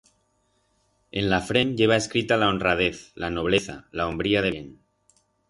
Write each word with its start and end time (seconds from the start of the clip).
En 1.19 1.27
la 1.33 1.39
frent 1.49 1.73
lleva 1.81 1.99
escrita 2.05 2.39
la 2.41 2.47
honradez, 2.55 3.03
la 3.25 3.31
nobleza, 3.35 3.77
la 4.01 4.09
hombría 4.09 4.43
de 4.49 4.55
bien. 4.59 4.75